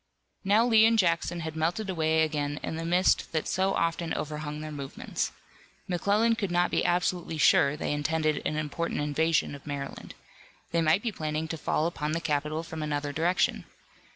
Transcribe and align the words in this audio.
Now 0.43 0.65
Lee 0.65 0.87
and 0.87 0.97
Jackson 0.97 1.41
had 1.41 1.55
melted 1.55 1.87
away 1.87 2.23
again 2.23 2.59
in 2.63 2.75
the 2.75 2.85
mist 2.85 3.31
that 3.33 3.47
so 3.47 3.75
often 3.75 4.15
overhung 4.15 4.59
their 4.61 4.71
movements. 4.71 5.31
McClellan 5.87 6.33
could 6.33 6.49
not 6.49 6.71
be 6.71 6.83
absolutely 6.83 7.37
sure 7.37 7.77
they 7.77 7.91
intended 7.93 8.41
an 8.43 8.55
important 8.57 8.99
invasion 9.01 9.53
of 9.53 9.67
Maryland. 9.67 10.15
They 10.71 10.81
might 10.81 11.03
be 11.03 11.11
planning 11.11 11.47
to 11.49 11.55
fall 11.55 11.85
upon 11.85 12.13
the 12.13 12.19
capital 12.19 12.63
from 12.63 12.81
another 12.81 13.13
direction. 13.13 13.65